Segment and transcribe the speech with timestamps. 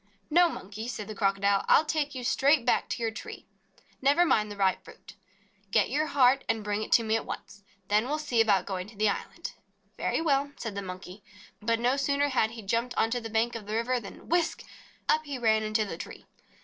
[0.31, 3.45] "No, Monkey," said the Crocodile, "I '11 take you straight back to your tree.
[4.01, 5.13] Never mind the ripe fruit.
[5.69, 7.61] Get your heart and bring it to me at once.
[7.87, 9.51] Then we '11 see about going to the island."
[9.97, 11.21] "Very well," said the Monkey.
[11.61, 14.63] But no sooner had he jumped onto the bank of the river than whisk!
[15.07, 16.25] up he ran into the tree.